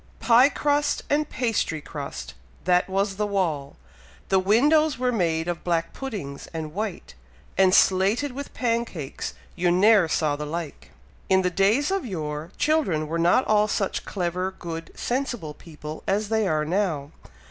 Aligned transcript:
"Pie 0.19 0.49
crust 0.49 1.03
and 1.11 1.29
pastry 1.29 1.79
crust, 1.79 2.33
that 2.63 2.89
was 2.89 3.17
the 3.17 3.27
wall; 3.27 3.75
The 4.29 4.39
windows 4.39 4.97
were 4.97 5.11
made 5.11 5.47
of 5.47 5.63
black 5.63 5.93
puddings 5.93 6.47
and 6.55 6.73
white, 6.73 7.13
And 7.55 7.71
slated 7.71 8.31
with 8.31 8.51
pancakes 8.55 9.35
you 9.55 9.69
ne'er 9.69 10.07
saw 10.07 10.35
the 10.35 10.47
like!" 10.47 10.89
In 11.29 11.43
the 11.43 11.51
days 11.51 11.91
of 11.91 12.03
yore, 12.03 12.49
children 12.57 13.05
were 13.07 13.19
not 13.19 13.45
all 13.45 13.67
such 13.67 14.03
clever, 14.03 14.49
good 14.57 14.89
sensible 14.95 15.53
people 15.53 16.01
as 16.07 16.29
they 16.29 16.47
are 16.47 16.65
now! 16.65 17.11